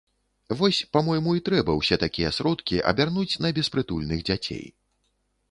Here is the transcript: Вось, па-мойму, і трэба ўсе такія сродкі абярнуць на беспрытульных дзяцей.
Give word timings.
Вось, 0.59 0.77
па-мойму, 0.95 1.35
і 1.39 1.43
трэба 1.49 1.75
ўсе 1.81 1.99
такія 2.05 2.33
сродкі 2.39 2.81
абярнуць 2.93 3.39
на 3.47 3.53
беспрытульных 3.61 4.27
дзяцей. 4.33 4.65